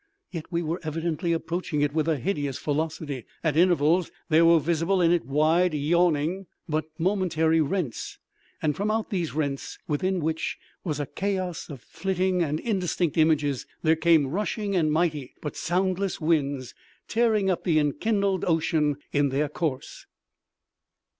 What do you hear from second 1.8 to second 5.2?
it with a hideous velocity. At intervals there were visible in